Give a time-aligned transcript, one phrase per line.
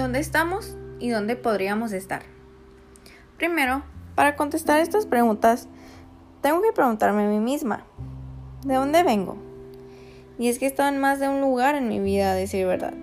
[0.00, 2.22] ¿Dónde estamos y dónde podríamos estar?
[3.36, 3.82] Primero,
[4.14, 5.68] para contestar estas preguntas,
[6.40, 7.84] tengo que preguntarme a mí misma,
[8.64, 9.36] ¿de dónde vengo?
[10.38, 12.66] Y es que he estado en más de un lugar en mi vida, a decir
[12.66, 12.94] verdad.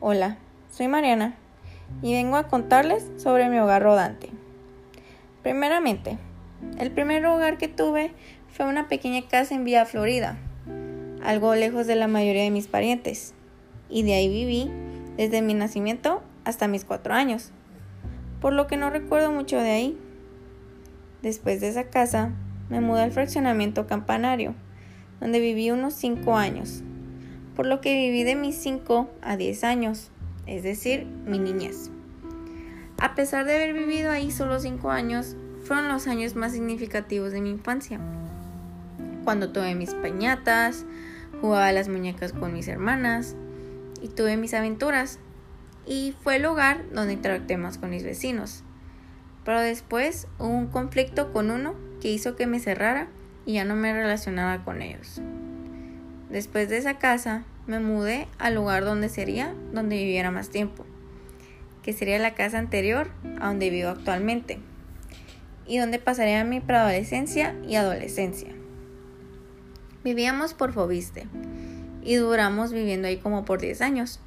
[0.00, 0.36] Hola,
[0.70, 1.34] soy Mariana
[2.02, 4.28] y vengo a contarles sobre mi hogar rodante.
[5.42, 6.18] Primeramente,
[6.76, 8.12] el primer hogar que tuve
[8.52, 10.36] fue una pequeña casa en Villa Florida,
[11.24, 13.32] algo lejos de la mayoría de mis parientes,
[13.88, 14.70] y de ahí viví
[15.20, 17.50] desde mi nacimiento hasta mis cuatro años,
[18.40, 19.98] por lo que no recuerdo mucho de ahí.
[21.20, 22.30] Después de esa casa,
[22.70, 24.54] me mudé al fraccionamiento campanario,
[25.20, 26.82] donde viví unos cinco años,
[27.54, 30.10] por lo que viví de mis cinco a diez años,
[30.46, 31.90] es decir, mi niñez.
[32.98, 37.42] A pesar de haber vivido ahí solo cinco años, fueron los años más significativos de
[37.42, 38.00] mi infancia.
[39.24, 40.86] Cuando tuve mis pañatas,
[41.42, 43.36] jugaba a las muñecas con mis hermanas,
[44.00, 45.18] y tuve mis aventuras.
[45.86, 48.62] Y fue el lugar donde interactué más con mis vecinos.
[49.44, 53.08] Pero después hubo un conflicto con uno que hizo que me cerrara
[53.46, 55.20] y ya no me relacionaba con ellos.
[56.30, 60.84] Después de esa casa, me mudé al lugar donde sería donde viviera más tiempo,
[61.82, 63.10] que sería la casa anterior
[63.40, 64.58] a donde vivo actualmente,
[65.66, 68.50] y donde pasaría mi preadolescencia y adolescencia.
[70.04, 71.26] Vivíamos por Fobiste,
[72.02, 74.20] y duramos viviendo ahí como por 10 años.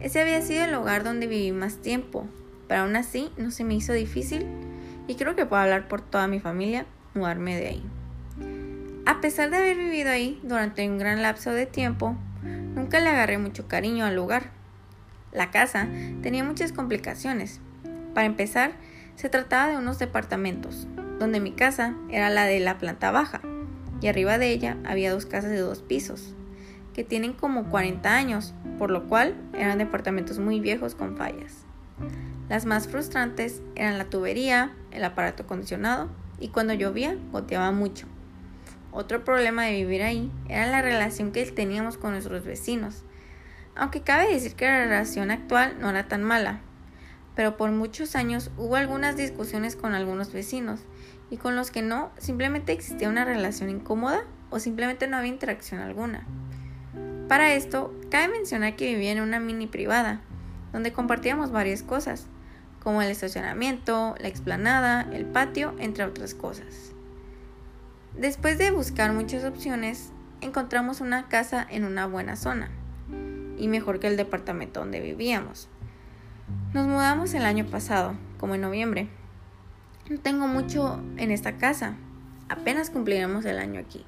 [0.00, 2.26] Ese había sido el hogar donde viví más tiempo,
[2.68, 4.46] pero aún así no se me hizo difícil
[5.06, 7.82] y creo que puedo hablar por toda mi familia mudarme de ahí.
[9.06, 13.38] A pesar de haber vivido ahí durante un gran lapso de tiempo, nunca le agarré
[13.38, 14.50] mucho cariño al lugar.
[15.32, 15.88] La casa
[16.22, 17.60] tenía muchas complicaciones.
[18.14, 18.72] Para empezar,
[19.16, 20.86] se trataba de unos departamentos,
[21.18, 23.40] donde mi casa era la de la planta baja,
[24.00, 26.34] y arriba de ella había dos casas de dos pisos
[26.94, 31.66] que tienen como 40 años, por lo cual eran departamentos muy viejos con fallas.
[32.48, 36.08] Las más frustrantes eran la tubería, el aparato acondicionado
[36.40, 38.06] y cuando llovía goteaba mucho.
[38.92, 43.02] Otro problema de vivir ahí era la relación que teníamos con nuestros vecinos,
[43.74, 46.60] aunque cabe decir que la relación actual no era tan mala,
[47.34, 50.80] pero por muchos años hubo algunas discusiones con algunos vecinos
[51.30, 55.80] y con los que no simplemente existía una relación incómoda o simplemente no había interacción
[55.80, 56.26] alguna.
[57.28, 60.20] Para esto, cabe mencionar que vivía en una mini privada,
[60.72, 62.26] donde compartíamos varias cosas,
[62.82, 66.92] como el estacionamiento, la explanada, el patio, entre otras cosas.
[68.14, 70.12] Después de buscar muchas opciones,
[70.42, 72.70] encontramos una casa en una buena zona,
[73.56, 75.68] y mejor que el departamento donde vivíamos.
[76.74, 79.08] Nos mudamos el año pasado, como en noviembre.
[80.10, 81.96] No tengo mucho en esta casa,
[82.50, 84.04] apenas cumpliremos el año aquí.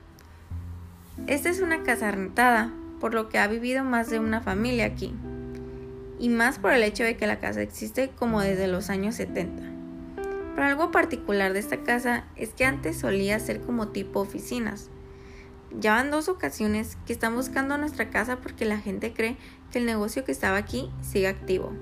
[1.26, 5.14] Esta es una casa rentada, por lo que ha vivido más de una familia aquí,
[6.18, 9.62] y más por el hecho de que la casa existe como desde los años 70.
[10.54, 14.88] Pero algo particular de esta casa es que antes solía ser como tipo oficinas.
[15.78, 19.36] Ya van dos ocasiones que están buscando nuestra casa porque la gente cree
[19.70, 21.72] que el negocio que estaba aquí sigue activo.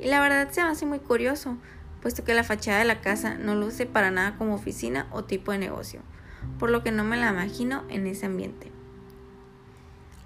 [0.00, 1.56] Y la verdad se me hace muy curioso,
[2.02, 5.52] puesto que la fachada de la casa no luce para nada como oficina o tipo
[5.52, 6.00] de negocio,
[6.58, 8.72] por lo que no me la imagino en ese ambiente.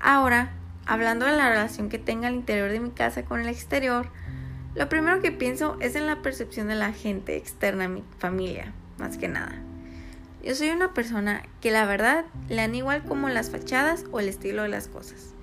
[0.05, 0.51] Ahora,
[0.85, 4.09] hablando de la relación que tenga el interior de mi casa con el exterior,
[4.75, 8.73] lo primero que pienso es en la percepción de la gente externa a mi familia,
[8.99, 9.55] más que nada.
[10.43, 14.29] Yo soy una persona que la verdad le dan igual como las fachadas o el
[14.29, 15.35] estilo de las cosas,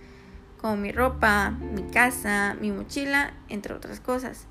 [0.60, 4.46] como mi ropa, mi casa, mi mochila, entre otras cosas.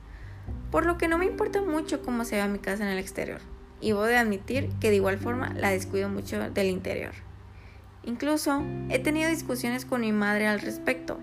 [0.70, 3.42] Por lo que no me importa mucho cómo se vea mi casa en el exterior,
[3.82, 7.27] y voy a admitir que de igual forma la descuido mucho del interior.
[8.04, 11.18] Incluso he tenido discusiones con mi madre al respecto.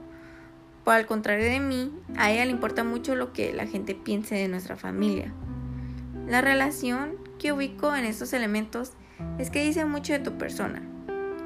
[0.83, 4.35] Por al contrario de mí, a ella le importa mucho lo que la gente piense
[4.35, 5.33] de nuestra familia.
[6.27, 8.93] La relación que ubico en estos elementos
[9.39, 10.83] es que dice mucho de tu persona.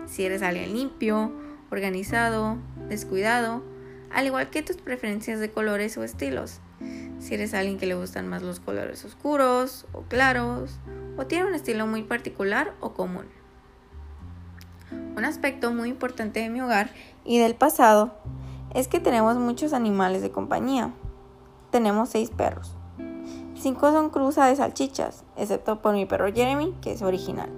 [0.05, 1.31] Si eres alguien limpio,
[1.69, 2.57] organizado,
[2.89, 3.63] descuidado,
[4.11, 6.59] al igual que tus preferencias de colores o estilos.
[7.19, 10.79] Si eres alguien que le gustan más los colores oscuros o claros,
[11.17, 13.25] o tiene un estilo muy particular o común.
[15.19, 16.91] Un aspecto muy importante de mi hogar
[17.25, 18.13] y del pasado
[18.73, 20.93] es que tenemos muchos animales de compañía.
[21.71, 22.73] Tenemos seis perros.
[23.53, 27.49] Cinco son cruza de salchichas, excepto por mi perro Jeremy, que es original.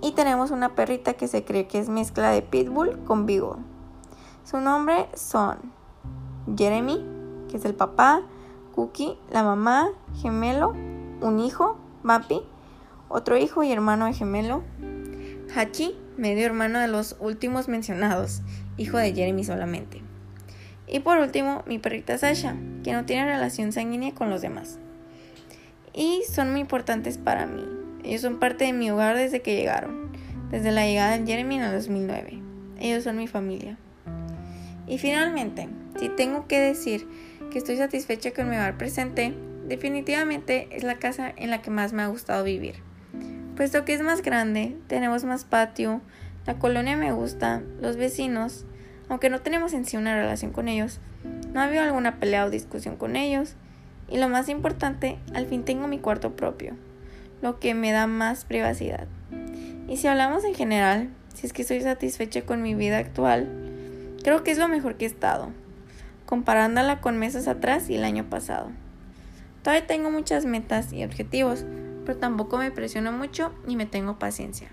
[0.00, 3.62] Y tenemos una perrita que se cree que es mezcla de pitbull con beagle.
[4.44, 5.58] Su nombre son
[6.56, 7.04] Jeremy,
[7.50, 8.22] que es el papá,
[8.74, 9.90] Cookie, la mamá,
[10.22, 12.40] gemelo, un hijo, Mappy,
[13.10, 14.62] otro hijo y hermano de gemelo,
[15.54, 18.42] Hachi, medio hermano de los últimos mencionados,
[18.76, 20.02] hijo de Jeremy solamente.
[20.86, 24.78] Y por último, mi perrita Sasha, que no tiene relación sanguínea con los demás.
[25.94, 27.64] Y son muy importantes para mí.
[28.04, 30.10] Ellos son parte de mi hogar desde que llegaron,
[30.50, 32.38] desde la llegada de Jeremy en el 2009.
[32.80, 33.76] Ellos son mi familia.
[34.86, 35.68] Y finalmente,
[35.98, 37.06] si tengo que decir
[37.52, 39.34] que estoy satisfecha con mi hogar presente,
[39.68, 42.89] definitivamente es la casa en la que más me ha gustado vivir.
[43.60, 46.00] Puesto que es más grande, tenemos más patio,
[46.46, 48.64] la colonia me gusta, los vecinos,
[49.10, 50.98] aunque no tenemos en sí una relación con ellos,
[51.52, 53.56] no ha habido alguna pelea o discusión con ellos,
[54.08, 56.74] y lo más importante, al fin tengo mi cuarto propio,
[57.42, 59.08] lo que me da más privacidad.
[59.88, 63.46] Y si hablamos en general, si es que estoy satisfecha con mi vida actual,
[64.24, 65.50] creo que es lo mejor que he estado,
[66.24, 68.70] comparándola con meses atrás y el año pasado.
[69.62, 71.66] Todavía tengo muchas metas y objetivos,
[72.04, 74.70] pero tampoco me presiono mucho ni me tengo paciencia.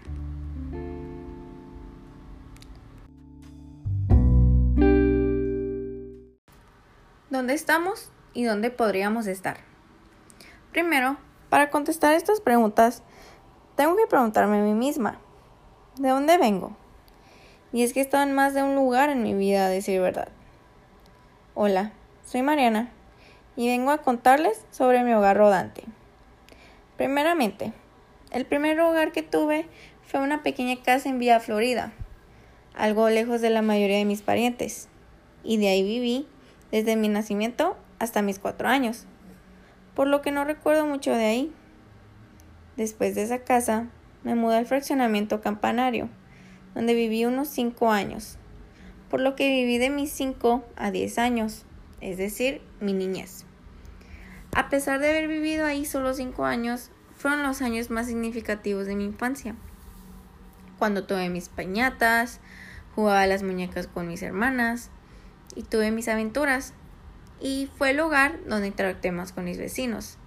[7.30, 9.58] ¿Dónde estamos y dónde podríamos estar?
[10.72, 11.18] Primero,
[11.50, 13.04] para contestar estas preguntas,
[13.76, 15.20] tengo que preguntarme a mí misma,
[15.98, 16.76] ¿de dónde vengo?
[17.72, 20.02] Y es que he estado en más de un lugar en mi vida, a decir
[20.02, 20.30] verdad.
[21.54, 21.92] Hola,
[22.26, 22.92] soy Mariana
[23.56, 25.84] y vengo a contarles sobre mi hogar rodante.
[26.98, 27.74] Primeramente,
[28.32, 29.68] el primer hogar que tuve
[30.04, 31.94] fue una pequeña casa en Villa Florida,
[32.76, 34.90] algo lejos de la mayoría de mis parientes,
[35.44, 36.28] y de ahí viví
[36.72, 39.06] desde mi nacimiento hasta mis cuatro años,
[39.96, 41.54] por lo que no recuerdo mucho de ahí.
[42.76, 43.88] Después de esa casa,
[44.24, 46.10] me mudé al fraccionamiento campanario,
[46.76, 48.38] donde viví unos cinco años,
[49.10, 51.66] por lo que viví de mis cinco a diez años,
[52.02, 53.47] es decir, mi niñez.
[54.58, 58.96] A pesar de haber vivido ahí solo cinco años, fueron los años más significativos de
[58.96, 59.54] mi infancia.
[60.80, 62.40] Cuando tuve mis pañatas,
[62.96, 64.90] jugaba las muñecas con mis hermanas
[65.54, 66.74] y tuve mis aventuras.
[67.40, 70.18] Y fue el lugar donde interactué más con mis vecinos.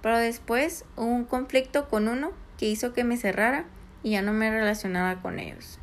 [0.00, 3.66] Pero después hubo un conflicto con uno que hizo que me cerrara
[4.02, 5.78] y ya no me relacionaba con ellos.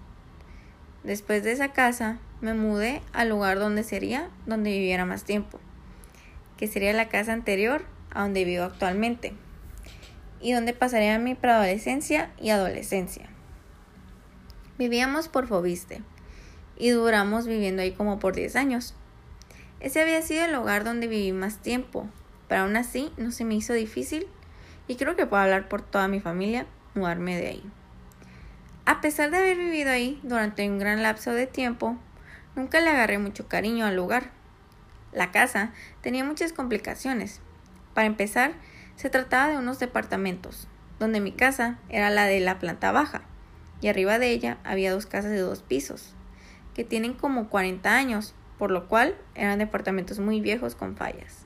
[1.03, 5.59] Después de esa casa, me mudé al lugar donde sería donde viviera más tiempo
[6.57, 9.33] que sería la casa anterior a donde vivo actualmente,
[10.41, 13.29] y donde pasaría mi preadolescencia y adolescencia.
[14.77, 16.01] Vivíamos por Fobiste,
[16.77, 18.95] y duramos viviendo ahí como por 10 años.
[19.79, 22.07] Ese había sido el hogar donde viví más tiempo,
[22.47, 24.27] pero aún así no se me hizo difícil,
[24.87, 26.65] y creo que puedo hablar por toda mi familia,
[26.95, 27.63] mudarme de ahí.
[28.85, 31.97] A pesar de haber vivido ahí durante un gran lapso de tiempo,
[32.55, 34.36] nunca le agarré mucho cariño al lugar
[35.11, 37.41] la casa tenía muchas complicaciones.
[37.93, 38.53] Para empezar,
[38.95, 40.67] se trataba de unos departamentos,
[40.99, 43.21] donde mi casa era la de la planta baja,
[43.81, 46.15] y arriba de ella había dos casas de dos pisos,
[46.73, 51.45] que tienen como 40 años, por lo cual eran departamentos muy viejos con fallas.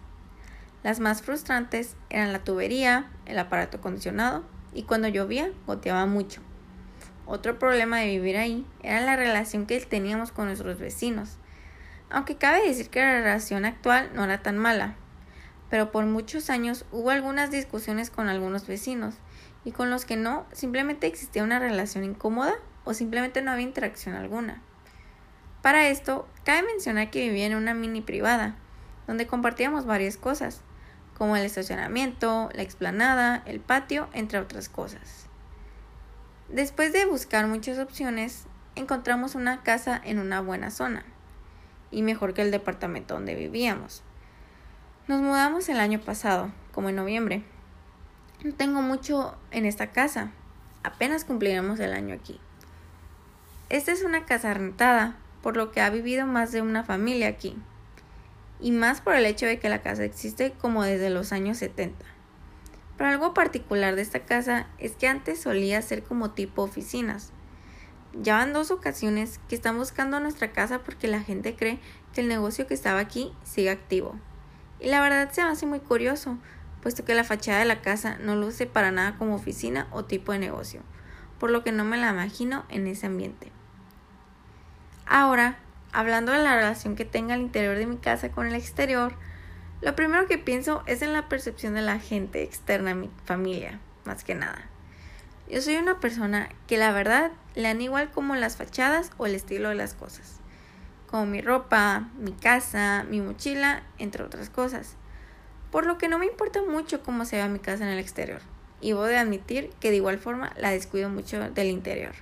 [0.84, 4.44] Las más frustrantes eran la tubería, el aparato acondicionado
[4.74, 6.42] y cuando llovía goteaba mucho.
[7.28, 11.38] Otro problema de vivir ahí era la relación que teníamos con nuestros vecinos,
[12.12, 14.96] aunque cabe decir que la relación actual no era tan mala,
[15.70, 19.16] pero por muchos años hubo algunas discusiones con algunos vecinos
[19.64, 22.54] y con los que no simplemente existía una relación incómoda
[22.84, 24.62] o simplemente no había interacción alguna.
[25.62, 28.56] Para esto, cabe mencionar que vivía en una mini privada,
[29.08, 30.62] donde compartíamos varias cosas,
[31.18, 35.28] como el estacionamiento, la explanada, el patio, entre otras cosas.
[36.50, 38.46] Después de buscar muchas opciones,
[38.76, 41.06] encontramos una casa en una buena zona
[41.92, 44.02] y mejor que el departamento donde vivíamos.
[45.08, 47.44] Nos mudamos el año pasado, como en noviembre.
[48.44, 50.32] No tengo mucho en esta casa,
[50.84, 52.40] apenas cumpliremos el año aquí.
[53.70, 57.58] Esta es una casa rentada, por lo que ha vivido más de una familia aquí,
[58.60, 62.06] y más por el hecho de que la casa existe como desde los años 70.
[62.98, 67.32] Pero algo particular de esta casa es que antes solía ser como tipo oficinas,
[68.14, 71.80] ya van dos ocasiones que están buscando nuestra casa porque la gente cree
[72.14, 74.20] que el negocio que estaba aquí sigue activo.
[74.80, 76.38] Y la verdad se me hace muy curioso,
[76.82, 80.32] puesto que la fachada de la casa no luce para nada como oficina o tipo
[80.32, 80.82] de negocio,
[81.40, 83.52] por lo que no me la imagino en ese ambiente.
[85.06, 85.60] Ahora,
[85.92, 89.14] hablando de la relación que tenga el interior de mi casa con el exterior,
[89.82, 93.80] lo primero que pienso es en la percepción de la gente externa a mi familia,
[94.06, 94.71] más que nada.
[95.50, 99.36] Yo soy una persona que la verdad le dan igual como las fachadas o el
[99.36, 100.40] estilo de las cosas,
[101.08, 104.96] como mi ropa, mi casa, mi mochila, entre otras cosas.
[105.72, 108.42] Por lo que no me importa mucho cómo se vea mi casa en el exterior,
[108.80, 112.14] y voy a admitir que de igual forma la descuido mucho del interior.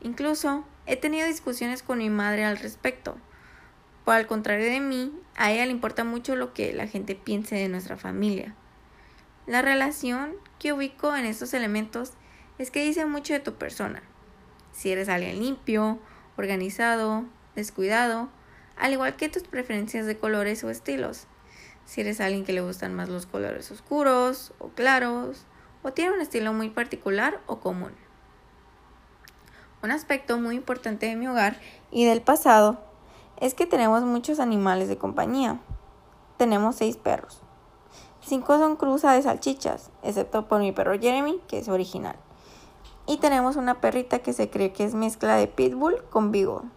[0.00, 3.16] Incluso he tenido discusiones con mi madre al respecto,
[4.04, 7.56] Por al contrario de mí, a ella le importa mucho lo que la gente piense
[7.56, 8.54] de nuestra familia.
[9.46, 12.12] La relación que ubico en estos elementos
[12.58, 14.02] es que dice mucho de tu persona.
[14.72, 15.98] Si eres alguien limpio,
[16.36, 17.24] organizado,
[17.54, 18.28] descuidado,
[18.76, 21.26] al igual que tus preferencias de colores o estilos.
[21.84, 25.46] Si eres alguien que le gustan más los colores oscuros o claros,
[25.82, 27.92] o tiene un estilo muy particular o común.
[29.82, 31.60] Un aspecto muy importante de mi hogar
[31.90, 32.80] y del pasado
[33.40, 35.60] es que tenemos muchos animales de compañía.
[36.36, 37.42] Tenemos seis perros.
[38.20, 42.16] Cinco son cruza de salchichas, excepto por mi perro Jeremy, que es original.
[43.08, 46.68] Y tenemos una perrita que se cree que es mezcla de pitbull con beagle.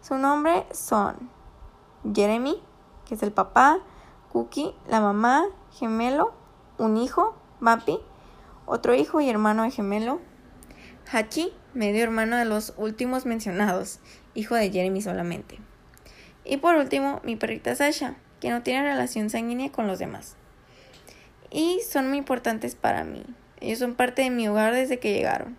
[0.00, 1.30] Su nombre son
[2.14, 2.62] Jeremy,
[3.06, 3.78] que es el papá,
[4.32, 6.32] Cookie, la mamá, gemelo,
[6.78, 7.98] un hijo, Mappy,
[8.64, 10.18] otro hijo y hermano de gemelo,
[11.12, 14.00] Hachi, medio hermano de los últimos mencionados,
[14.32, 15.58] hijo de Jeremy solamente.
[16.46, 20.36] Y por último, mi perrita Sasha, que no tiene relación sanguínea con los demás.
[21.50, 23.26] Y son muy importantes para mí.
[23.60, 25.56] Ellos son parte de mi hogar desde que llegaron,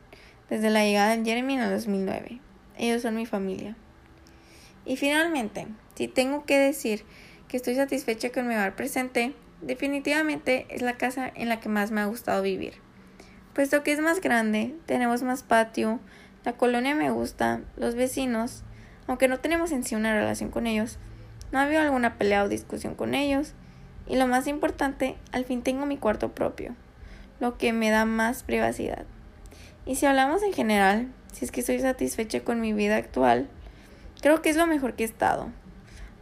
[0.49, 2.39] desde la llegada de Jeremy en el 2009.
[2.77, 3.75] Ellos son mi familia.
[4.85, 7.03] Y finalmente, si tengo que decir
[7.47, 11.91] que estoy satisfecha con mi hogar presente, definitivamente es la casa en la que más
[11.91, 12.73] me ha gustado vivir.
[13.53, 15.99] Puesto que es más grande, tenemos más patio,
[16.43, 18.63] la colonia me gusta, los vecinos,
[19.07, 20.97] aunque no tenemos en sí una relación con ellos,
[21.51, 23.53] no ha habido alguna pelea o discusión con ellos,
[24.07, 26.75] y lo más importante, al fin tengo mi cuarto propio,
[27.41, 29.03] lo que me da más privacidad.
[29.85, 33.49] Y si hablamos en general, si es que estoy satisfecha con mi vida actual,
[34.21, 35.49] creo que es lo mejor que he estado,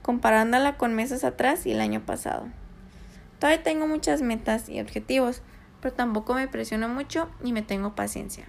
[0.02, 2.48] comparándola con meses atrás y el año pasado.
[3.38, 5.42] Todavía tengo muchas metas y objetivos,
[5.82, 8.46] pero tampoco me presiono mucho y me tengo paciencia.